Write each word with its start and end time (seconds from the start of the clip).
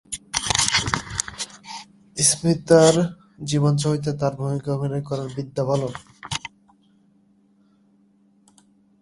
স্মিতার 2.17 2.95
জীবনছবিতে 3.49 4.11
তাঁর 4.19 4.33
ভূমিকায় 4.39 4.75
অভিনয় 4.77 5.03
করেন 5.09 5.27
বিদ্যা 5.35 5.63
বালন। 5.69 5.93